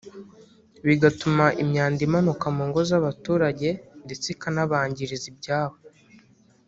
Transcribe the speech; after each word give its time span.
bigatuma 0.87 1.45
imyanda 1.63 1.99
imanuka 2.07 2.45
mu 2.55 2.63
ngo 2.69 2.79
z’abaturage 2.89 3.67
ndetse 4.05 4.27
akanabangiriza 4.35 5.25
ibyabo 5.31 5.77